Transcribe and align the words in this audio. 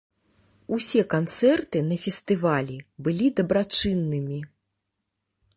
Усе 0.77 1.01
канцэрты 1.13 1.83
на 1.91 1.99
фестывалі 2.05 2.77
былі 3.09 3.27
дабрачыннымі. 3.41 4.39